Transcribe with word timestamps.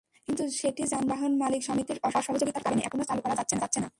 কিন্তু 0.27 0.43
সেটি 0.59 0.83
যানবাহন 0.87 1.31
মালিক 1.37 1.61
সমিতির 1.63 1.99
অসহযোগিতার 2.03 2.63
কারণে 2.65 2.81
এখনো 2.83 3.03
চালু 3.03 3.21
করা 3.25 3.35
যাচ্ছে 3.39 3.79
না। 3.79 3.89